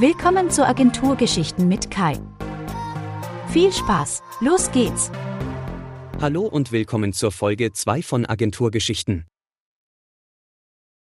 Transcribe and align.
Willkommen 0.00 0.50
zu 0.50 0.66
Agenturgeschichten 0.66 1.68
mit 1.68 1.90
Kai. 1.90 2.18
Viel 3.48 3.70
Spaß, 3.70 4.22
los 4.40 4.70
geht's! 4.70 5.10
Hallo 6.18 6.46
und 6.46 6.72
willkommen 6.72 7.12
zur 7.12 7.30
Folge 7.30 7.74
2 7.74 8.00
von 8.00 8.24
Agenturgeschichten. 8.24 9.26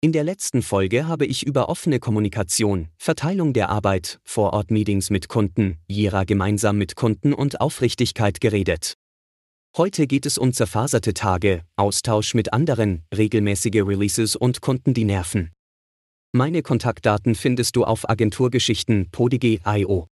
In 0.03 0.13
der 0.13 0.23
letzten 0.23 0.61
Folge 0.61 1.09
habe 1.09 1.25
ich 1.25 1.47
über 1.47 1.71
offene 1.71 1.99
Kommunikation, 1.99 2.89
Verteilung 2.99 3.55
der 3.55 3.71
Arbeit, 3.71 4.21
Vorort-Meetings 4.23 5.09
mit 5.09 5.31
Kunden, 5.31 5.79
Jira 5.89 6.25
gemeinsam 6.25 6.77
mit 6.77 6.95
Kunden 6.95 7.33
und 7.33 7.63
Aufrichtigkeit 7.63 8.39
geredet. 8.43 8.99
Heute 9.79 10.07
geht 10.07 10.27
es 10.27 10.37
um 10.37 10.53
zerfaserte 10.53 11.15
Tage, 11.15 11.63
Austausch 11.77 12.35
mit 12.35 12.53
anderen, 12.53 13.03
regelmäßige 13.17 13.77
Releases 13.77 14.37
und 14.37 14.61
Kunden, 14.61 14.93
die 14.93 15.05
nerven. 15.05 15.54
Meine 16.37 16.63
Kontaktdaten 16.63 17.37
findest 17.37 17.77
du 17.77 17.85
auf 17.85 18.11
Agenturgeschichten.podige.io. 18.11 20.09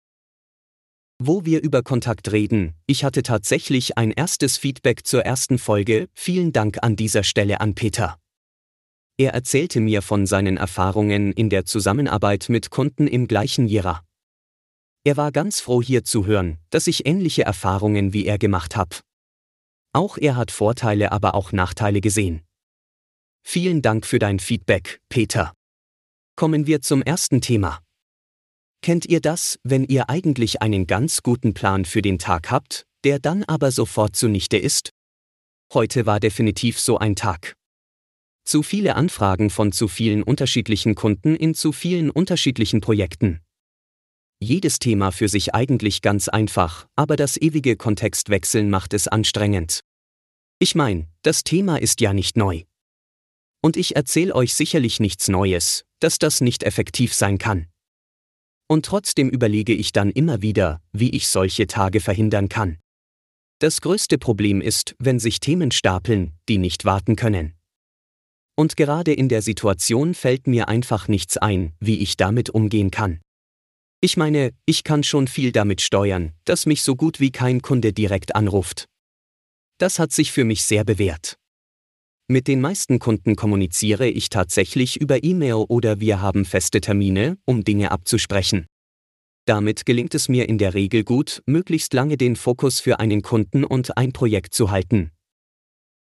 Wo 1.19 1.47
wir 1.47 1.62
über 1.62 1.83
Kontakt 1.83 2.30
reden, 2.30 2.74
ich 2.87 3.05
hatte 3.05 3.23
tatsächlich 3.23 3.97
ein 3.97 4.11
erstes 4.11 4.59
Feedback 4.59 5.06
zur 5.06 5.25
ersten 5.25 5.56
Folge, 5.56 6.11
vielen 6.12 6.52
Dank 6.52 6.77
an 6.83 6.95
dieser 6.95 7.23
Stelle 7.23 7.62
an 7.62 7.75
Peter. 7.75 8.19
Er 9.16 9.33
erzählte 9.33 9.80
mir 9.80 10.02
von 10.02 10.27
seinen 10.27 10.59
Erfahrungen 10.59 11.33
in 11.33 11.48
der 11.48 11.64
Zusammenarbeit 11.64 12.50
mit 12.50 12.69
Kunden 12.69 13.06
im 13.06 13.27
gleichen 13.27 13.66
Jira. 13.66 14.05
Er 15.05 15.16
war 15.16 15.33
ganz 15.33 15.61
froh 15.61 15.80
hier 15.80 16.05
zu 16.05 16.27
hören, 16.27 16.59
dass 16.69 16.87
ich 16.87 17.06
ähnliche 17.06 17.45
Erfahrungen 17.45 18.12
wie 18.12 18.27
er 18.27 18.37
gemacht 18.37 18.77
habe. 18.77 18.97
Auch 19.95 20.19
er 20.19 20.37
hat 20.37 20.50
Vorteile, 20.50 21.12
aber 21.12 21.34
auch 21.34 21.52
Nachteile 21.52 22.02
gesehen. 22.02 22.42
Vielen 23.42 23.80
Dank 23.80 24.05
für 24.05 24.19
dein 24.19 24.39
Feedback, 24.39 25.00
Peter. 25.09 25.55
Kommen 26.41 26.67
wir 26.67 26.80
zum 26.80 27.03
ersten 27.03 27.43
Thema. 27.43 27.83
Kennt 28.81 29.05
ihr 29.05 29.21
das, 29.21 29.59
wenn 29.62 29.85
ihr 29.85 30.09
eigentlich 30.09 30.62
einen 30.62 30.87
ganz 30.87 31.23
guten 31.23 31.53
Plan 31.53 31.84
für 31.84 32.01
den 32.01 32.19
Tag 32.19 32.51
habt, 32.51 32.87
der 33.05 33.19
dann 33.19 33.45
aber 33.45 33.70
sofort 33.70 34.17
zunichte 34.17 34.56
ist? 34.56 34.89
Heute 35.75 36.06
war 36.06 36.19
definitiv 36.19 36.81
so 36.81 36.97
ein 36.97 37.14
Tag. 37.14 37.56
Zu 38.47 38.62
viele 38.62 38.97
Anfragen 38.97 39.51
von 39.51 39.70
zu 39.70 39.87
vielen 39.87 40.23
unterschiedlichen 40.23 40.95
Kunden 40.95 41.37
in 41.37 41.53
zu 41.53 41.73
vielen 41.73 42.09
unterschiedlichen 42.09 42.81
Projekten. 42.81 43.41
Jedes 44.42 44.79
Thema 44.79 45.12
für 45.12 45.29
sich 45.29 45.55
eigentlich 45.55 46.01
ganz 46.01 46.31
einfach, 46.31 46.86
aber 46.97 47.17
das 47.17 47.36
ewige 47.36 47.77
Kontextwechseln 47.77 48.70
macht 48.70 48.95
es 48.95 49.09
anstrengend. 49.09 49.83
Ich 50.59 50.75
mein, 50.75 51.07
das 51.20 51.45
Thema 51.45 51.77
ist 51.77 52.01
ja 52.01 52.14
nicht 52.14 52.39
neu. 52.39 52.62
Und 53.61 53.77
ich 53.77 53.95
erzähle 53.95 54.34
euch 54.34 54.55
sicherlich 54.55 55.01
nichts 55.01 55.29
Neues, 55.29 55.84
dass 56.01 56.19
das 56.19 56.41
nicht 56.41 56.62
effektiv 56.65 57.15
sein 57.15 57.39
kann. 57.39 57.67
Und 58.69 58.87
trotzdem 58.87 59.29
überlege 59.29 59.73
ich 59.73 59.93
dann 59.93 60.11
immer 60.11 60.42
wieder, 60.42 60.81
wie 60.92 61.11
ich 61.11 61.29
solche 61.29 61.67
Tage 61.67 62.01
verhindern 62.01 62.48
kann. 62.48 62.79
Das 63.59 63.81
größte 63.81 64.17
Problem 64.17 64.61
ist, 64.61 64.95
wenn 64.98 65.19
sich 65.19 65.41
Themen 65.41 65.70
stapeln, 65.70 66.33
die 66.48 66.59
nicht 66.59 66.84
warten 66.84 67.17
können. 67.17 67.55
Und 68.57 68.77
gerade 68.77 69.12
in 69.12 69.29
der 69.29 69.42
Situation 69.42 70.15
fällt 70.15 70.47
mir 70.47 70.69
einfach 70.69 71.09
nichts 71.09 71.37
ein, 71.37 71.73
wie 71.81 71.98
ich 71.98 72.17
damit 72.17 72.51
umgehen 72.51 72.91
kann. 72.91 73.20
Ich 74.03 74.17
meine, 74.17 74.53
ich 74.67 74.85
kann 74.85 75.03
schon 75.03 75.29
viel 75.29 75.53
damit 75.53 75.81
steuern, 75.81 76.33
dass 76.45 76.64
mich 76.64 76.83
so 76.83 76.97
gut 76.97 77.20
wie 77.20 77.33
kein 77.33 77.61
Kunde 77.61 77.92
direkt 77.92 78.35
anruft. 78.35 78.87
Das 79.79 79.98
hat 79.98 80.12
sich 80.12 80.31
für 80.31 80.45
mich 80.45 80.64
sehr 80.64 80.85
bewährt. 80.85 81.39
Mit 82.31 82.47
den 82.47 82.61
meisten 82.61 83.00
Kunden 83.00 83.34
kommuniziere 83.34 84.06
ich 84.06 84.28
tatsächlich 84.28 85.00
über 85.00 85.25
E-Mail 85.25 85.64
oder 85.67 85.98
wir 85.98 86.20
haben 86.20 86.45
feste 86.45 86.81
Termine, 86.81 87.39
um 87.45 87.64
Dinge 87.64 87.91
abzusprechen. 87.91 88.67
Damit 89.47 89.84
gelingt 89.84 90.14
es 90.14 90.28
mir 90.28 90.48
in 90.48 90.56
der 90.56 90.75
Regel 90.75 91.03
gut, 91.03 91.42
möglichst 91.47 91.92
lange 91.92 92.17
den 92.17 92.36
Fokus 92.36 92.78
für 92.78 93.01
einen 93.01 93.23
Kunden 93.23 93.64
und 93.64 93.97
ein 93.97 94.12
Projekt 94.12 94.55
zu 94.55 94.70
halten. 94.70 95.11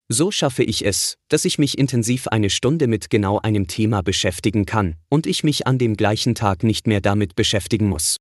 So 0.09 0.31
schaffe 0.31 0.65
ich 0.65 0.85
es, 0.85 1.15
dass 1.29 1.47
ich 1.47 1.59
mich 1.59 1.79
intensiv 1.79 2.29
eine 2.29 2.51
Stunde 2.51 2.89
mit 2.89 3.09
genau 3.09 3.39
einem 3.39 3.67
Thema 3.67 4.03
beschäftigen 4.03 4.67
kann 4.67 4.97
und 5.09 5.27
ich 5.27 5.45
mich 5.45 5.67
an 5.67 5.79
dem 5.79 5.97
gleichen 5.97 6.35
Tag 6.35 6.63
nicht 6.63 6.87
mehr 6.87 7.01
damit 7.01 7.37
beschäftigen 7.37 7.89
muss. 7.89 8.19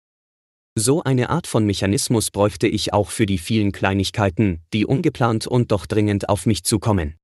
So 0.76 1.04
eine 1.04 1.30
Art 1.30 1.46
von 1.46 1.66
Mechanismus 1.66 2.32
bräuchte 2.32 2.70
ich 2.70 2.94
auch 2.94 3.12
für 3.12 3.26
die 3.26 3.38
vielen 3.38 3.74
Kleinigkeiten, 3.74 4.62
die 4.72 4.86
ungeplant 4.86 5.46
und 5.46 5.74
doch 5.74 5.86
dringend 5.86 6.30
auf 6.30 6.46
mich 6.46 6.64
zukommen. 6.64 7.18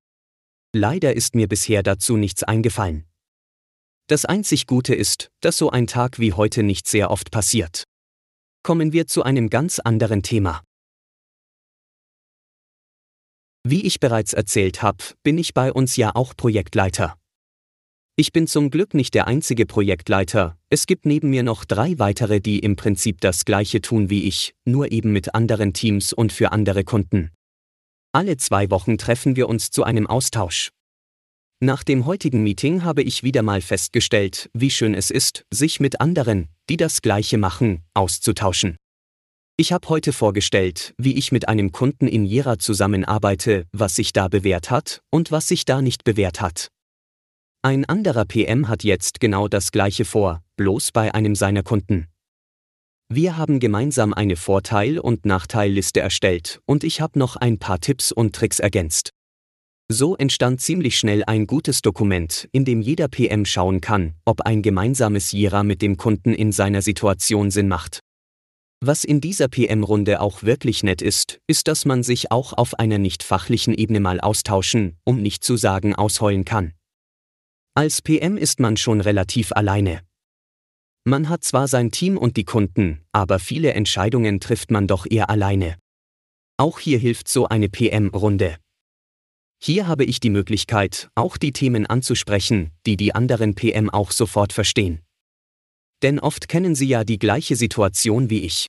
Leider 0.75 1.16
ist 1.16 1.35
mir 1.35 1.47
bisher 1.47 1.84
dazu 1.84 2.17
nichts 2.17 2.41
eingefallen. 2.41 3.06
Das 4.07 4.25
einzig 4.25 4.66
Gute 4.66 4.95
ist, 4.95 5.29
dass 5.39 5.57
so 5.57 5.69
ein 5.69 5.85
Tag 5.85 6.17
wie 6.17 6.34
heute 6.34 6.63
nicht 6.63 6.88
sehr 6.88 7.11
oft 7.11 7.29
passiert. 7.29 7.84
Kommen 8.63 8.91
wir 8.91 9.06
zu 9.06 9.22
einem 9.22 9.51
ganz 9.51 9.78
anderen 9.78 10.23
Thema. 10.23 10.63
Wie 13.63 13.85
ich 13.85 14.00
bereits 14.00 14.33
erzählt 14.33 14.81
habe, 14.81 15.03
bin 15.22 15.38
ich 15.38 15.53
bei 15.53 15.72
uns 15.72 15.95
ja 15.95 16.16
auch 16.16 16.35
Projektleiter. 16.35 17.17
Ich 18.16 18.33
bin 18.33 18.47
zum 18.47 18.72
Glück 18.72 18.94
nicht 18.94 19.13
der 19.13 19.28
einzige 19.28 19.66
Projektleiter, 19.66 20.57
es 20.69 20.88
gibt 20.88 21.06
neben 21.06 21.29
mir 21.29 21.44
noch 21.44 21.66
drei 21.66 21.97
weitere, 22.00 22.41
die 22.41 22.59
im 22.59 22.75
Prinzip 22.75 23.22
das 23.22 23.45
gleiche 23.45 23.81
tun 23.81 24.09
wie 24.09 24.23
ich, 24.23 24.56
nur 24.66 24.91
eben 24.91 25.12
mit 25.12 25.35
anderen 25.35 25.73
Teams 25.73 26.13
und 26.13 26.33
für 26.33 26.51
andere 26.51 26.83
Kunden. 26.83 27.31
Alle 28.16 28.38
zwei 28.38 28.69
Wochen 28.69 29.00
treffen 29.00 29.35
wir 29.35 29.50
uns 29.50 29.72
zu 29.72 29.84
einem 29.84 30.06
Austausch. 30.06 30.69
Nach 31.59 31.84
dem 31.84 32.06
heutigen 32.06 32.44
Meeting 32.44 32.84
habe 32.84 33.01
ich 33.01 33.24
wieder 33.24 33.41
mal 33.41 33.59
festgestellt, 33.59 34.51
wie 34.53 34.69
schön 34.69 34.94
es 34.94 35.09
ist, 35.09 35.46
sich 35.50 35.79
mit 35.79 36.00
anderen, 36.00 36.50
die 36.69 36.78
das 36.78 37.01
Gleiche 37.01 37.40
machen, 37.40 37.81
auszutauschen. 37.96 38.78
Ich 39.57 39.74
habe 39.74 39.90
heute 39.90 40.13
vorgestellt, 40.13 40.94
wie 41.00 41.18
ich 41.18 41.31
mit 41.31 41.47
einem 41.47 41.72
Kunden 41.72 42.07
in 42.07 42.24
Jira 42.24 42.59
zusammenarbeite, 42.59 43.66
was 43.72 43.96
sich 43.96 44.13
da 44.13 44.28
bewährt 44.28 44.69
hat 44.69 45.01
und 45.09 45.31
was 45.31 45.47
sich 45.47 45.66
da 45.66 45.81
nicht 45.81 46.03
bewährt 46.03 46.40
hat. 46.40 46.68
Ein 47.63 47.84
anderer 47.85 48.25
PM 48.25 48.68
hat 48.68 48.84
jetzt 48.84 49.22
genau 49.22 49.47
das 49.47 49.72
Gleiche 49.72 50.06
vor, 50.06 50.44
bloß 50.56 50.91
bei 50.91 51.16
einem 51.16 51.34
seiner 51.34 51.63
Kunden. 51.63 52.12
Wir 53.09 53.37
haben 53.37 53.59
gemeinsam 53.59 54.13
eine 54.13 54.35
Vorteil- 54.35 54.99
und 54.99 55.25
Nachteilliste 55.25 55.99
erstellt 55.99 56.61
und 56.65 56.83
ich 56.83 57.01
habe 57.01 57.19
noch 57.19 57.35
ein 57.35 57.59
paar 57.59 57.79
Tipps 57.79 58.11
und 58.11 58.35
Tricks 58.35 58.59
ergänzt. 58.59 59.11
So 59.91 60.15
entstand 60.15 60.61
ziemlich 60.61 60.97
schnell 60.97 61.23
ein 61.25 61.45
gutes 61.45 61.81
Dokument, 61.81 62.47
in 62.51 62.65
dem 62.65 62.81
jeder 62.81 63.07
PM 63.09 63.45
schauen 63.45 63.81
kann, 63.81 64.15
ob 64.25 64.41
ein 64.41 64.61
gemeinsames 64.61 65.31
Jira 65.31 65.63
mit 65.63 65.81
dem 65.81 65.97
Kunden 65.97 66.33
in 66.33 66.51
seiner 66.51 66.81
Situation 66.81 67.51
Sinn 67.51 67.67
macht. 67.67 67.99
Was 68.85 69.03
in 69.03 69.21
dieser 69.21 69.47
PM-Runde 69.47 70.19
auch 70.19 70.43
wirklich 70.43 70.83
nett 70.83 71.01
ist, 71.01 71.39
ist, 71.47 71.67
dass 71.67 71.85
man 71.85 72.03
sich 72.03 72.31
auch 72.31 72.53
auf 72.53 72.79
einer 72.79 72.97
nicht 72.97 73.23
fachlichen 73.23 73.73
Ebene 73.73 73.99
mal 73.99 74.19
austauschen, 74.19 74.97
um 75.05 75.21
nicht 75.21 75.43
zu 75.43 75.55
sagen 75.55 75.95
ausheulen 75.95 76.45
kann. 76.45 76.73
Als 77.75 78.01
PM 78.01 78.37
ist 78.37 78.59
man 78.59 78.75
schon 78.75 79.01
relativ 79.01 79.51
alleine, 79.51 80.01
man 81.05 81.29
hat 81.29 81.43
zwar 81.43 81.67
sein 81.67 81.91
Team 81.91 82.17
und 82.17 82.37
die 82.37 82.45
Kunden, 82.45 83.01
aber 83.11 83.39
viele 83.39 83.73
Entscheidungen 83.73 84.39
trifft 84.39 84.71
man 84.71 84.87
doch 84.87 85.05
eher 85.09 85.29
alleine. 85.29 85.77
Auch 86.57 86.79
hier 86.79 86.99
hilft 86.99 87.27
so 87.27 87.47
eine 87.47 87.69
PM-Runde. 87.69 88.57
Hier 89.61 89.87
habe 89.87 90.05
ich 90.05 90.19
die 90.19 90.29
Möglichkeit, 90.29 91.09
auch 91.15 91.37
die 91.37 91.53
Themen 91.53 91.85
anzusprechen, 91.85 92.71
die 92.85 92.97
die 92.97 93.15
anderen 93.15 93.55
PM 93.55 93.89
auch 93.89 94.11
sofort 94.11 94.53
verstehen. 94.53 95.01
Denn 96.01 96.19
oft 96.19 96.47
kennen 96.47 96.75
sie 96.75 96.87
ja 96.87 97.03
die 97.03 97.17
gleiche 97.17 97.55
Situation 97.55 98.29
wie 98.29 98.41
ich. 98.41 98.67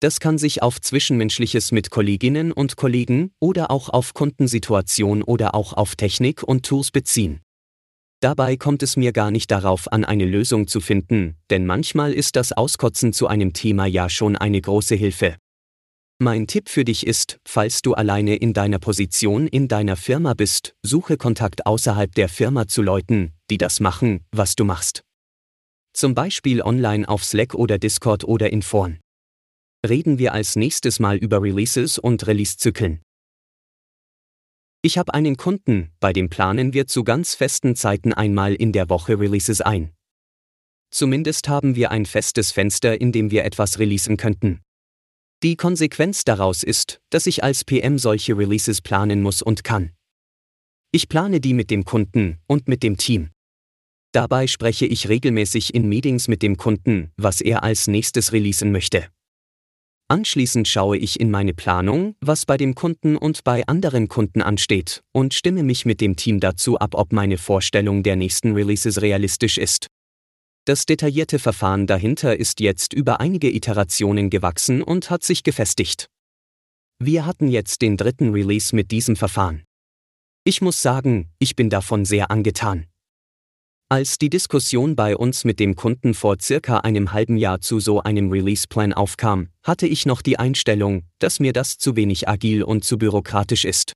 Das 0.00 0.20
kann 0.20 0.36
sich 0.36 0.62
auf 0.62 0.80
Zwischenmenschliches 0.80 1.72
mit 1.72 1.90
Kolleginnen 1.90 2.52
und 2.52 2.76
Kollegen 2.76 3.32
oder 3.40 3.70
auch 3.70 3.88
auf 3.88 4.14
Kundensituation 4.14 5.22
oder 5.22 5.54
auch 5.54 5.72
auf 5.72 5.96
Technik 5.96 6.42
und 6.42 6.66
Tools 6.66 6.90
beziehen. 6.90 7.40
Dabei 8.20 8.56
kommt 8.56 8.82
es 8.82 8.96
mir 8.96 9.12
gar 9.12 9.30
nicht 9.30 9.50
darauf 9.50 9.92
an, 9.92 10.04
eine 10.04 10.24
Lösung 10.24 10.66
zu 10.66 10.80
finden, 10.80 11.36
denn 11.50 11.66
manchmal 11.66 12.12
ist 12.12 12.36
das 12.36 12.52
Auskotzen 12.52 13.12
zu 13.12 13.26
einem 13.26 13.52
Thema 13.52 13.86
ja 13.86 14.08
schon 14.08 14.36
eine 14.36 14.60
große 14.60 14.94
Hilfe. 14.94 15.36
Mein 16.18 16.46
Tipp 16.46 16.70
für 16.70 16.86
dich 16.86 17.06
ist, 17.06 17.38
falls 17.46 17.82
du 17.82 17.92
alleine 17.92 18.36
in 18.36 18.54
deiner 18.54 18.78
Position 18.78 19.46
in 19.46 19.68
deiner 19.68 19.96
Firma 19.96 20.32
bist, 20.32 20.74
suche 20.82 21.18
Kontakt 21.18 21.66
außerhalb 21.66 22.14
der 22.14 22.30
Firma 22.30 22.66
zu 22.66 22.80
Leuten, 22.80 23.34
die 23.50 23.58
das 23.58 23.80
machen, 23.80 24.24
was 24.32 24.56
du 24.56 24.64
machst. 24.64 25.02
Zum 25.92 26.14
Beispiel 26.14 26.62
online 26.62 27.06
auf 27.06 27.22
Slack 27.22 27.54
oder 27.54 27.78
Discord 27.78 28.24
oder 28.24 28.50
in 28.50 28.62
Foren. 28.62 28.98
Reden 29.86 30.18
wir 30.18 30.32
als 30.32 30.56
nächstes 30.56 31.00
mal 31.00 31.18
über 31.18 31.42
Releases 31.42 31.98
und 31.98 32.26
Release-Zyklen. 32.26 33.02
Ich 34.86 34.98
habe 34.98 35.14
einen 35.14 35.36
Kunden, 35.36 35.90
bei 35.98 36.12
dem 36.12 36.28
planen 36.28 36.72
wir 36.72 36.86
zu 36.86 37.02
ganz 37.02 37.34
festen 37.34 37.74
Zeiten 37.74 38.12
einmal 38.12 38.54
in 38.54 38.70
der 38.70 38.88
Woche 38.88 39.18
Releases 39.18 39.60
ein. 39.60 39.90
Zumindest 40.92 41.48
haben 41.48 41.74
wir 41.74 41.90
ein 41.90 42.06
festes 42.06 42.52
Fenster, 42.52 43.00
in 43.00 43.10
dem 43.10 43.32
wir 43.32 43.44
etwas 43.44 43.80
releasen 43.80 44.16
könnten. 44.16 44.60
Die 45.42 45.56
Konsequenz 45.56 46.22
daraus 46.22 46.62
ist, 46.62 47.00
dass 47.10 47.26
ich 47.26 47.42
als 47.42 47.64
PM 47.64 47.98
solche 47.98 48.38
Releases 48.38 48.80
planen 48.80 49.22
muss 49.22 49.42
und 49.42 49.64
kann. 49.64 49.90
Ich 50.92 51.08
plane 51.08 51.40
die 51.40 51.52
mit 51.52 51.72
dem 51.72 51.84
Kunden 51.84 52.38
und 52.46 52.68
mit 52.68 52.84
dem 52.84 52.96
Team. 52.96 53.30
Dabei 54.12 54.46
spreche 54.46 54.86
ich 54.86 55.08
regelmäßig 55.08 55.74
in 55.74 55.88
Meetings 55.88 56.28
mit 56.28 56.42
dem 56.42 56.56
Kunden, 56.56 57.10
was 57.16 57.40
er 57.40 57.64
als 57.64 57.88
nächstes 57.88 58.30
releasen 58.30 58.70
möchte. 58.70 59.08
Anschließend 60.08 60.68
schaue 60.68 60.96
ich 60.98 61.18
in 61.18 61.32
meine 61.32 61.52
Planung, 61.52 62.14
was 62.20 62.46
bei 62.46 62.56
dem 62.56 62.76
Kunden 62.76 63.16
und 63.16 63.42
bei 63.42 63.66
anderen 63.66 64.06
Kunden 64.06 64.40
ansteht, 64.40 65.02
und 65.12 65.34
stimme 65.34 65.64
mich 65.64 65.84
mit 65.84 66.00
dem 66.00 66.14
Team 66.14 66.38
dazu 66.38 66.78
ab, 66.78 66.94
ob 66.94 67.12
meine 67.12 67.38
Vorstellung 67.38 68.04
der 68.04 68.14
nächsten 68.14 68.52
Releases 68.52 69.02
realistisch 69.02 69.58
ist. 69.58 69.88
Das 70.64 70.86
detaillierte 70.86 71.40
Verfahren 71.40 71.88
dahinter 71.88 72.36
ist 72.36 72.60
jetzt 72.60 72.92
über 72.92 73.20
einige 73.20 73.52
Iterationen 73.52 74.30
gewachsen 74.30 74.82
und 74.82 75.10
hat 75.10 75.24
sich 75.24 75.42
gefestigt. 75.42 76.08
Wir 76.98 77.26
hatten 77.26 77.48
jetzt 77.48 77.82
den 77.82 77.96
dritten 77.96 78.30
Release 78.30 78.74
mit 78.74 78.92
diesem 78.92 79.16
Verfahren. 79.16 79.64
Ich 80.44 80.62
muss 80.62 80.80
sagen, 80.82 81.30
ich 81.40 81.56
bin 81.56 81.68
davon 81.68 82.04
sehr 82.04 82.30
angetan. 82.30 82.86
Als 83.88 84.18
die 84.18 84.30
Diskussion 84.30 84.96
bei 84.96 85.16
uns 85.16 85.44
mit 85.44 85.60
dem 85.60 85.76
Kunden 85.76 86.14
vor 86.14 86.38
circa 86.42 86.78
einem 86.78 87.12
halben 87.12 87.36
Jahr 87.36 87.60
zu 87.60 87.78
so 87.78 88.02
einem 88.02 88.32
Release-Plan 88.32 88.92
aufkam, 88.92 89.50
hatte 89.62 89.86
ich 89.86 90.06
noch 90.06 90.22
die 90.22 90.40
Einstellung, 90.40 91.04
dass 91.20 91.38
mir 91.38 91.52
das 91.52 91.78
zu 91.78 91.94
wenig 91.94 92.28
agil 92.28 92.64
und 92.64 92.82
zu 92.82 92.98
bürokratisch 92.98 93.64
ist. 93.64 93.92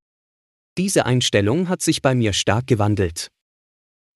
Diese 0.78 1.06
Einstellung 1.06 1.68
hat 1.68 1.82
sich 1.82 2.02
bei 2.02 2.14
mir 2.14 2.32
stark 2.34 2.68
gewandelt. 2.68 3.32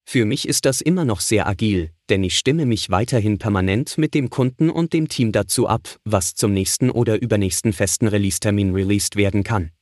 Für 0.09 0.25
mich 0.25 0.47
ist 0.47 0.65
das 0.65 0.81
immer 0.81 1.05
noch 1.05 1.19
sehr 1.19 1.49
agil, 1.49 1.91
denn 2.09 2.23
ich 2.23 2.39
stimme 2.39 2.67
mich 2.67 2.91
weiterhin 2.91 3.39
permanent 3.39 3.99
mit 3.99 4.15
dem 4.15 4.31
Kunden 4.31 4.71
und 4.71 4.93
dem 4.93 5.09
Team 5.09 5.33
dazu 5.33 5.67
ab, 5.67 5.97
was 6.05 6.37
zum 6.37 6.53
nächsten 6.53 6.89
oder 6.89 7.21
übernächsten 7.21 7.73
festen 7.73 8.07
Release-Termin 8.07 8.73
released 8.73 9.17
werden 9.17 9.43
kann. 9.43 9.73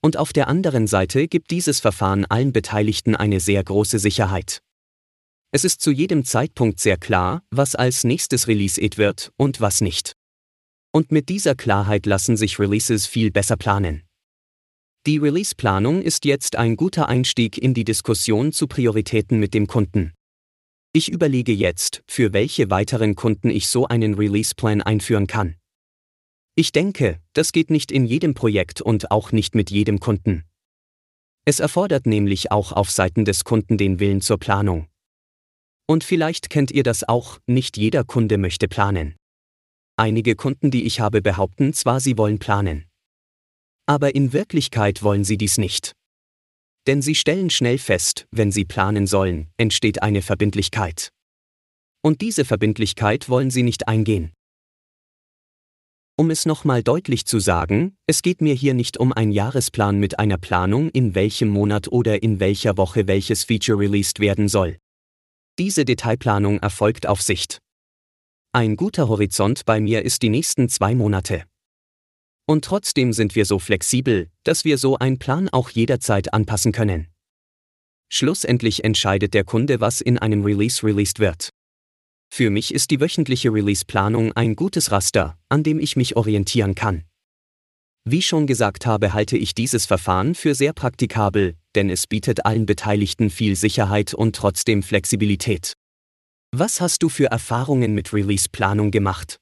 Und 0.00 0.16
auf 0.16 0.32
der 0.32 0.48
anderen 0.48 0.86
Seite 0.86 1.28
gibt 1.28 1.50
dieses 1.50 1.80
Verfahren 1.80 2.24
allen 2.24 2.54
Beteiligten 2.54 3.14
eine 3.14 3.40
sehr 3.40 3.62
große 3.62 3.98
Sicherheit. 3.98 4.62
Es 5.54 5.62
ist 5.62 5.82
zu 5.82 5.92
jedem 5.92 6.24
Zeitpunkt 6.24 6.80
sehr 6.80 6.96
klar, 6.96 7.44
was 7.52 7.76
als 7.76 8.02
nächstes 8.02 8.48
released 8.48 8.98
wird 8.98 9.30
und 9.36 9.60
was 9.60 9.82
nicht. 9.82 10.16
Und 10.92 11.12
mit 11.12 11.28
dieser 11.28 11.54
Klarheit 11.54 12.06
lassen 12.06 12.36
sich 12.36 12.58
Releases 12.58 13.06
viel 13.06 13.30
besser 13.30 13.56
planen. 13.56 14.02
Die 15.06 15.18
Release-Planung 15.18 16.02
ist 16.02 16.24
jetzt 16.24 16.56
ein 16.56 16.74
guter 16.74 17.08
Einstieg 17.08 17.56
in 17.56 17.72
die 17.72 17.84
Diskussion 17.84 18.50
zu 18.50 18.66
Prioritäten 18.66 19.38
mit 19.38 19.54
dem 19.54 19.68
Kunden. 19.68 20.12
Ich 20.92 21.08
überlege 21.08 21.52
jetzt, 21.52 22.02
für 22.08 22.32
welche 22.32 22.68
weiteren 22.70 23.14
Kunden 23.14 23.48
ich 23.48 23.68
so 23.68 23.86
einen 23.86 24.14
Release-Plan 24.14 24.82
einführen 24.82 25.28
kann. 25.28 25.54
Ich 26.56 26.72
denke, 26.72 27.20
das 27.32 27.52
geht 27.52 27.70
nicht 27.70 27.92
in 27.92 28.06
jedem 28.06 28.34
Projekt 28.34 28.80
und 28.80 29.12
auch 29.12 29.30
nicht 29.30 29.54
mit 29.54 29.70
jedem 29.70 30.00
Kunden. 30.00 30.42
Es 31.44 31.60
erfordert 31.60 32.06
nämlich 32.06 32.50
auch 32.50 32.72
auf 32.72 32.90
Seiten 32.90 33.24
des 33.24 33.44
Kunden 33.44 33.78
den 33.78 34.00
Willen 34.00 34.20
zur 34.20 34.38
Planung. 34.38 34.88
Und 35.86 36.04
vielleicht 36.04 36.48
kennt 36.48 36.70
ihr 36.70 36.82
das 36.82 37.06
auch, 37.06 37.38
nicht 37.46 37.76
jeder 37.76 38.04
Kunde 38.04 38.38
möchte 38.38 38.68
planen. 38.68 39.16
Einige 39.96 40.34
Kunden, 40.34 40.70
die 40.70 40.84
ich 40.84 41.00
habe, 41.00 41.22
behaupten 41.22 41.72
zwar, 41.72 42.00
sie 42.00 42.18
wollen 42.18 42.38
planen. 42.38 42.86
Aber 43.86 44.14
in 44.14 44.32
Wirklichkeit 44.32 45.02
wollen 45.02 45.24
sie 45.24 45.36
dies 45.36 45.58
nicht. 45.58 45.92
Denn 46.86 47.02
sie 47.02 47.14
stellen 47.14 47.50
schnell 47.50 47.78
fest, 47.78 48.26
wenn 48.30 48.50
sie 48.50 48.64
planen 48.64 49.06
sollen, 49.06 49.48
entsteht 49.56 50.02
eine 50.02 50.22
Verbindlichkeit. 50.22 51.10
Und 52.02 52.20
diese 52.20 52.44
Verbindlichkeit 52.44 53.28
wollen 53.28 53.50
sie 53.50 53.62
nicht 53.62 53.88
eingehen. 53.88 54.32
Um 56.16 56.30
es 56.30 56.46
nochmal 56.46 56.82
deutlich 56.82 57.26
zu 57.26 57.40
sagen, 57.40 57.96
es 58.06 58.22
geht 58.22 58.40
mir 58.40 58.54
hier 58.54 58.74
nicht 58.74 58.98
um 58.98 59.12
einen 59.12 59.32
Jahresplan 59.32 59.98
mit 59.98 60.18
einer 60.18 60.38
Planung, 60.38 60.88
in 60.90 61.14
welchem 61.14 61.48
Monat 61.48 61.88
oder 61.88 62.22
in 62.22 62.40
welcher 62.40 62.76
Woche 62.76 63.06
welches 63.06 63.44
Feature 63.44 63.78
released 63.78 64.20
werden 64.20 64.48
soll. 64.48 64.78
Diese 65.58 65.84
Detailplanung 65.84 66.58
erfolgt 66.58 67.06
auf 67.06 67.22
Sicht. 67.22 67.58
Ein 68.52 68.74
guter 68.74 69.08
Horizont 69.08 69.64
bei 69.64 69.80
mir 69.80 70.02
ist 70.02 70.22
die 70.22 70.28
nächsten 70.28 70.68
zwei 70.68 70.96
Monate. 70.96 71.44
Und 72.46 72.64
trotzdem 72.64 73.12
sind 73.12 73.36
wir 73.36 73.46
so 73.46 73.60
flexibel, 73.60 74.30
dass 74.42 74.64
wir 74.64 74.78
so 74.78 74.98
einen 74.98 75.20
Plan 75.20 75.48
auch 75.48 75.70
jederzeit 75.70 76.34
anpassen 76.34 76.72
können. 76.72 77.06
Schlussendlich 78.12 78.82
entscheidet 78.82 79.32
der 79.32 79.44
Kunde, 79.44 79.80
was 79.80 80.00
in 80.00 80.18
einem 80.18 80.44
Release 80.44 80.84
released 80.84 81.20
wird. 81.20 81.50
Für 82.32 82.50
mich 82.50 82.74
ist 82.74 82.90
die 82.90 83.00
wöchentliche 83.00 83.52
Release-Planung 83.52 84.32
ein 84.32 84.56
gutes 84.56 84.90
Raster, 84.90 85.38
an 85.48 85.62
dem 85.62 85.78
ich 85.78 85.94
mich 85.94 86.16
orientieren 86.16 86.74
kann. 86.74 87.04
Wie 88.06 88.20
schon 88.20 88.46
gesagt 88.46 88.84
habe, 88.84 89.14
halte 89.14 89.38
ich 89.38 89.54
dieses 89.54 89.86
Verfahren 89.86 90.34
für 90.34 90.54
sehr 90.54 90.74
praktikabel, 90.74 91.56
denn 91.74 91.88
es 91.88 92.06
bietet 92.06 92.44
allen 92.44 92.66
Beteiligten 92.66 93.30
viel 93.30 93.56
Sicherheit 93.56 94.12
und 94.12 94.36
trotzdem 94.36 94.82
Flexibilität. 94.82 95.72
Was 96.54 96.82
hast 96.82 97.02
du 97.02 97.08
für 97.08 97.26
Erfahrungen 97.26 97.94
mit 97.94 98.12
Release-Planung 98.12 98.90
gemacht? 98.90 99.38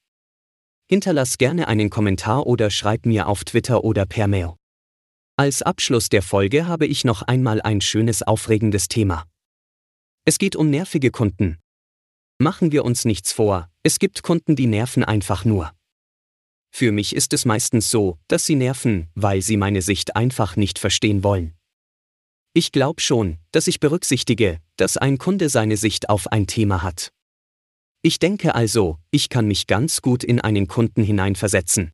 Hinterlass 0.88 1.38
gerne 1.38 1.66
einen 1.66 1.90
Kommentar 1.90 2.46
oder 2.46 2.70
schreib 2.70 3.04
mir 3.04 3.26
auf 3.26 3.44
Twitter 3.44 3.82
oder 3.82 4.06
per 4.06 4.28
Mail. 4.28 4.54
Als 5.36 5.62
Abschluss 5.62 6.08
der 6.08 6.22
Folge 6.22 6.68
habe 6.68 6.86
ich 6.86 7.04
noch 7.04 7.22
einmal 7.22 7.60
ein 7.62 7.80
schönes, 7.80 8.22
aufregendes 8.22 8.86
Thema. 8.86 9.24
Es 10.24 10.38
geht 10.38 10.54
um 10.54 10.70
nervige 10.70 11.10
Kunden. 11.10 11.58
Machen 12.38 12.70
wir 12.70 12.84
uns 12.84 13.04
nichts 13.04 13.32
vor, 13.32 13.68
es 13.82 13.98
gibt 13.98 14.22
Kunden, 14.22 14.54
die 14.54 14.68
nerven 14.68 15.02
einfach 15.02 15.44
nur. 15.44 15.72
Für 16.74 16.90
mich 16.90 17.14
ist 17.14 17.34
es 17.34 17.44
meistens 17.44 17.90
so, 17.90 18.18
dass 18.28 18.46
sie 18.46 18.54
nerven, 18.54 19.08
weil 19.14 19.42
sie 19.42 19.58
meine 19.58 19.82
Sicht 19.82 20.16
einfach 20.16 20.56
nicht 20.56 20.78
verstehen 20.78 21.22
wollen. 21.22 21.52
Ich 22.54 22.72
glaube 22.72 23.00
schon, 23.02 23.38
dass 23.50 23.66
ich 23.66 23.78
berücksichtige, 23.78 24.58
dass 24.76 24.96
ein 24.96 25.18
Kunde 25.18 25.50
seine 25.50 25.76
Sicht 25.76 26.08
auf 26.08 26.32
ein 26.32 26.46
Thema 26.46 26.82
hat. 26.82 27.12
Ich 28.00 28.18
denke 28.18 28.54
also, 28.54 28.98
ich 29.10 29.28
kann 29.28 29.46
mich 29.46 29.66
ganz 29.66 30.00
gut 30.00 30.24
in 30.24 30.40
einen 30.40 30.66
Kunden 30.66 31.02
hineinversetzen. 31.04 31.92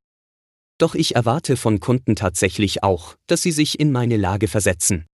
Doch 0.79 0.95
ich 0.95 1.17
erwarte 1.17 1.57
von 1.57 1.81
Kunden 1.81 2.15
tatsächlich 2.15 2.85
auch, 2.85 3.17
dass 3.27 3.43
sie 3.43 3.53
sich 3.53 3.81
in 3.81 3.91
meine 3.91 4.17
Lage 4.17 4.47
versetzen. 4.47 5.07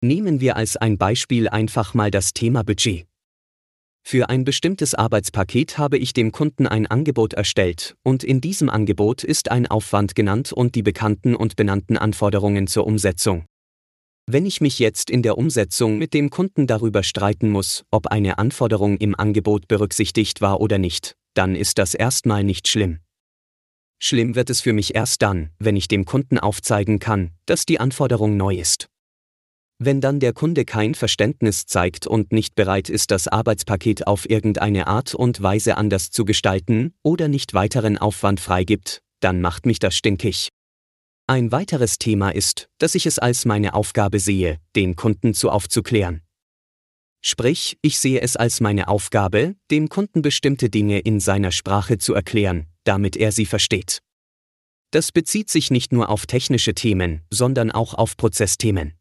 Nehmen 0.00 0.40
wir 0.40 0.56
als 0.56 0.76
ein 0.76 0.98
Beispiel 0.98 1.48
einfach 1.48 1.94
mal 1.94 2.12
das 2.12 2.32
Thema 2.32 2.62
Budget. 2.62 3.06
Für 4.06 4.28
ein 4.28 4.44
bestimmtes 4.44 4.94
Arbeitspaket 4.94 5.78
habe 5.78 5.96
ich 5.96 6.12
dem 6.12 6.30
Kunden 6.30 6.66
ein 6.66 6.86
Angebot 6.86 7.32
erstellt, 7.32 7.96
und 8.02 8.22
in 8.22 8.42
diesem 8.42 8.68
Angebot 8.68 9.24
ist 9.24 9.50
ein 9.50 9.66
Aufwand 9.66 10.14
genannt 10.14 10.52
und 10.52 10.74
die 10.74 10.82
bekannten 10.82 11.34
und 11.34 11.56
benannten 11.56 11.96
Anforderungen 11.96 12.66
zur 12.66 12.86
Umsetzung. 12.86 13.46
Wenn 14.26 14.44
ich 14.44 14.60
mich 14.60 14.78
jetzt 14.78 15.08
in 15.08 15.22
der 15.22 15.38
Umsetzung 15.38 15.96
mit 15.96 16.12
dem 16.12 16.28
Kunden 16.28 16.66
darüber 16.66 17.02
streiten 17.02 17.48
muss, 17.50 17.84
ob 17.90 18.08
eine 18.08 18.36
Anforderung 18.36 18.98
im 18.98 19.18
Angebot 19.18 19.68
berücksichtigt 19.68 20.42
war 20.42 20.60
oder 20.60 20.76
nicht, 20.76 21.16
dann 21.32 21.56
ist 21.56 21.78
das 21.78 21.94
erstmal 21.94 22.44
nicht 22.44 22.68
schlimm. 22.68 22.98
Schlimm 24.02 24.34
wird 24.34 24.50
es 24.50 24.60
für 24.60 24.74
mich 24.74 24.94
erst 24.94 25.22
dann, 25.22 25.48
wenn 25.58 25.76
ich 25.76 25.88
dem 25.88 26.04
Kunden 26.04 26.38
aufzeigen 26.38 26.98
kann, 26.98 27.30
dass 27.46 27.64
die 27.64 27.80
Anforderung 27.80 28.36
neu 28.36 28.56
ist. 28.56 28.88
Wenn 29.78 30.00
dann 30.00 30.20
der 30.20 30.32
Kunde 30.32 30.64
kein 30.64 30.94
Verständnis 30.94 31.66
zeigt 31.66 32.06
und 32.06 32.32
nicht 32.32 32.54
bereit 32.54 32.88
ist, 32.88 33.10
das 33.10 33.26
Arbeitspaket 33.26 34.06
auf 34.06 34.28
irgendeine 34.30 34.86
Art 34.86 35.14
und 35.14 35.42
Weise 35.42 35.76
anders 35.76 36.10
zu 36.10 36.24
gestalten 36.24 36.94
oder 37.02 37.28
nicht 37.28 37.54
weiteren 37.54 37.98
Aufwand 37.98 38.40
freigibt, 38.40 39.02
dann 39.20 39.40
macht 39.40 39.66
mich 39.66 39.80
das 39.80 39.96
stinkig. 39.96 40.50
Ein 41.26 41.50
weiteres 41.50 41.98
Thema 41.98 42.30
ist, 42.30 42.68
dass 42.78 42.94
ich 42.94 43.06
es 43.06 43.18
als 43.18 43.46
meine 43.46 43.74
Aufgabe 43.74 44.20
sehe, 44.20 44.58
den 44.76 44.94
Kunden 44.94 45.34
zu 45.34 45.50
aufzuklären. 45.50 46.20
Sprich, 47.22 47.78
ich 47.80 47.98
sehe 47.98 48.20
es 48.20 48.36
als 48.36 48.60
meine 48.60 48.88
Aufgabe, 48.88 49.56
dem 49.70 49.88
Kunden 49.88 50.20
bestimmte 50.20 50.68
Dinge 50.68 50.98
in 50.98 51.20
seiner 51.20 51.52
Sprache 51.52 51.96
zu 51.96 52.12
erklären, 52.12 52.66
damit 52.84 53.16
er 53.16 53.32
sie 53.32 53.46
versteht. 53.46 54.02
Das 54.90 55.10
bezieht 55.10 55.48
sich 55.48 55.70
nicht 55.70 55.92
nur 55.92 56.10
auf 56.10 56.26
technische 56.26 56.74
Themen, 56.74 57.22
sondern 57.30 57.72
auch 57.72 57.94
auf 57.94 58.18
Prozessthemen. 58.18 58.92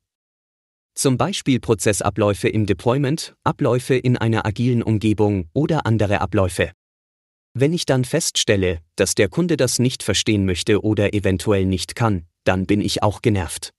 Zum 0.95 1.17
Beispiel 1.17 1.59
Prozessabläufe 1.59 2.49
im 2.49 2.65
Deployment, 2.65 3.35
Abläufe 3.43 3.95
in 3.95 4.17
einer 4.17 4.45
agilen 4.45 4.83
Umgebung 4.83 5.49
oder 5.53 5.85
andere 5.85 6.21
Abläufe. 6.21 6.71
Wenn 7.55 7.73
ich 7.73 7.85
dann 7.85 8.05
feststelle, 8.05 8.79
dass 8.95 9.15
der 9.15 9.27
Kunde 9.27 9.57
das 9.57 9.79
nicht 9.79 10.03
verstehen 10.03 10.45
möchte 10.45 10.83
oder 10.83 11.13
eventuell 11.13 11.65
nicht 11.65 11.95
kann, 11.95 12.25
dann 12.43 12.65
bin 12.65 12.81
ich 12.81 13.03
auch 13.03 13.21
genervt. 13.21 13.73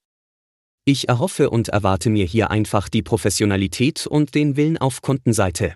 Ich 0.85 1.09
erhoffe 1.09 1.50
und 1.50 1.68
erwarte 1.68 2.11
mir 2.11 2.26
hier 2.26 2.50
einfach 2.50 2.88
die 2.88 3.02
Professionalität 3.02 4.06
und 4.06 4.35
den 4.35 4.56
Willen 4.56 4.76
auf 4.76 5.00
Kundenseite. 5.00 5.75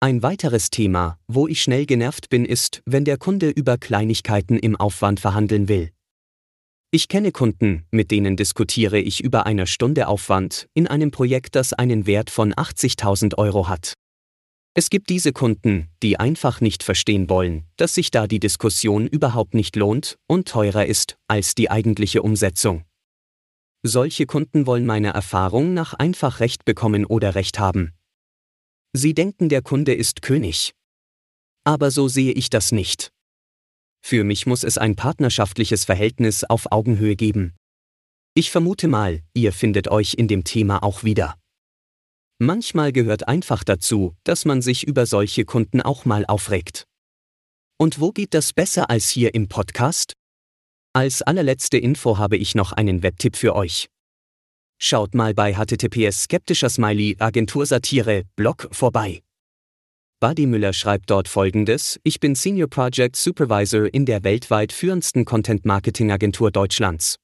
Ein 0.00 0.22
weiteres 0.22 0.70
Thema, 0.70 1.18
wo 1.26 1.48
ich 1.48 1.60
schnell 1.60 1.84
genervt 1.84 2.30
bin, 2.30 2.44
ist, 2.44 2.80
wenn 2.86 3.04
der 3.04 3.18
Kunde 3.18 3.50
über 3.50 3.76
Kleinigkeiten 3.76 4.58
im 4.58 4.76
Aufwand 4.76 5.20
verhandeln 5.20 5.68
will. 5.68 5.90
Ich 6.92 7.06
kenne 7.06 7.30
Kunden, 7.30 7.86
mit 7.92 8.10
denen 8.10 8.36
diskutiere 8.36 8.98
ich 8.98 9.22
über 9.22 9.46
eine 9.46 9.68
Stunde 9.68 10.08
Aufwand 10.08 10.66
in 10.74 10.88
einem 10.88 11.12
Projekt, 11.12 11.54
das 11.54 11.72
einen 11.72 12.04
Wert 12.04 12.30
von 12.30 12.52
80.000 12.52 13.38
Euro 13.38 13.68
hat. 13.68 13.94
Es 14.74 14.90
gibt 14.90 15.08
diese 15.08 15.32
Kunden, 15.32 15.88
die 16.02 16.18
einfach 16.18 16.60
nicht 16.60 16.82
verstehen 16.82 17.28
wollen, 17.28 17.64
dass 17.76 17.94
sich 17.94 18.10
da 18.10 18.26
die 18.26 18.40
Diskussion 18.40 19.06
überhaupt 19.06 19.54
nicht 19.54 19.76
lohnt 19.76 20.18
und 20.26 20.48
teurer 20.48 20.84
ist 20.84 21.16
als 21.28 21.54
die 21.54 21.70
eigentliche 21.70 22.22
Umsetzung. 22.22 22.84
Solche 23.84 24.26
Kunden 24.26 24.66
wollen 24.66 24.84
meiner 24.84 25.10
Erfahrung 25.10 25.74
nach 25.74 25.94
einfach 25.94 26.40
Recht 26.40 26.64
bekommen 26.64 27.04
oder 27.04 27.36
Recht 27.36 27.60
haben. 27.60 27.92
Sie 28.92 29.14
denken, 29.14 29.48
der 29.48 29.62
Kunde 29.62 29.94
ist 29.94 30.22
König. 30.22 30.72
Aber 31.62 31.92
so 31.92 32.08
sehe 32.08 32.32
ich 32.32 32.50
das 32.50 32.72
nicht. 32.72 33.12
Für 34.02 34.24
mich 34.24 34.46
muss 34.46 34.64
es 34.64 34.78
ein 34.78 34.96
partnerschaftliches 34.96 35.84
Verhältnis 35.84 36.44
auf 36.44 36.72
Augenhöhe 36.72 37.16
geben. 37.16 37.54
Ich 38.34 38.50
vermute 38.50 38.88
mal, 38.88 39.22
ihr 39.34 39.52
findet 39.52 39.88
euch 39.88 40.14
in 40.14 40.28
dem 40.28 40.44
Thema 40.44 40.82
auch 40.82 41.04
wieder. 41.04 41.36
Manchmal 42.38 42.92
gehört 42.92 43.28
einfach 43.28 43.64
dazu, 43.64 44.14
dass 44.24 44.44
man 44.44 44.62
sich 44.62 44.86
über 44.86 45.04
solche 45.04 45.44
Kunden 45.44 45.82
auch 45.82 46.04
mal 46.04 46.24
aufregt. 46.26 46.84
Und 47.78 48.00
wo 48.00 48.12
geht 48.12 48.34
das 48.34 48.52
besser 48.52 48.88
als 48.88 49.08
hier 49.08 49.34
im 49.34 49.48
Podcast? 49.48 50.14
Als 50.92 51.22
allerletzte 51.22 51.78
Info 51.78 52.18
habe 52.18 52.36
ich 52.36 52.54
noch 52.54 52.72
einen 52.72 53.02
Webtipp 53.02 53.36
für 53.36 53.54
euch. 53.54 53.88
Schaut 54.82 55.14
mal 55.14 55.34
bei 55.34 55.54
https 55.54 56.24
skeptischer 56.24 56.70
Smiley 56.70 57.16
Agentur 57.18 57.66
Satire 57.66 58.24
Blog 58.36 58.68
vorbei. 58.72 59.22
Buddy 60.20 60.44
Müller 60.44 60.74
schreibt 60.74 61.08
dort 61.08 61.28
folgendes: 61.28 61.98
Ich 62.04 62.20
bin 62.20 62.34
Senior 62.34 62.68
Project 62.68 63.16
Supervisor 63.16 63.88
in 63.92 64.04
der 64.04 64.22
weltweit 64.22 64.70
führendsten 64.70 65.24
Content 65.24 65.64
Marketing 65.64 66.12
Agentur 66.12 66.50
Deutschlands. 66.50 67.16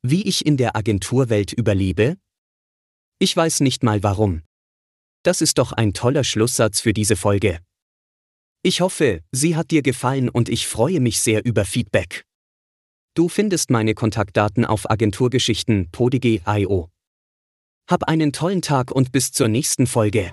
Wie 0.00 0.22
ich 0.22 0.46
in 0.46 0.56
der 0.56 0.76
Agenturwelt 0.76 1.52
überlebe? 1.52 2.16
Ich 3.18 3.36
weiß 3.36 3.58
nicht 3.60 3.82
mal 3.82 4.04
warum. 4.04 4.42
Das 5.24 5.40
ist 5.40 5.58
doch 5.58 5.72
ein 5.72 5.92
toller 5.92 6.22
Schlusssatz 6.22 6.78
für 6.78 6.92
diese 6.92 7.16
Folge. 7.16 7.58
Ich 8.62 8.80
hoffe, 8.80 9.22
sie 9.32 9.56
hat 9.56 9.72
dir 9.72 9.82
gefallen 9.82 10.28
und 10.28 10.48
ich 10.48 10.68
freue 10.68 11.00
mich 11.00 11.20
sehr 11.20 11.44
über 11.44 11.64
Feedback. 11.64 12.22
Du 13.14 13.28
findest 13.28 13.70
meine 13.70 13.94
Kontaktdaten 13.94 14.64
auf 14.64 14.88
agenturgeschichten.podige.io. 14.88 16.90
Hab 17.90 18.04
einen 18.04 18.32
tollen 18.32 18.62
Tag 18.62 18.92
und 18.92 19.10
bis 19.10 19.32
zur 19.32 19.48
nächsten 19.48 19.88
Folge. 19.88 20.30